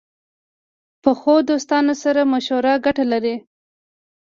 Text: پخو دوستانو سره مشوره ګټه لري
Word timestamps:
پخو 1.03 1.35
دوستانو 1.49 1.93
سره 2.03 2.21
مشوره 2.31 2.73
ګټه 2.85 3.03
لري 3.11 3.35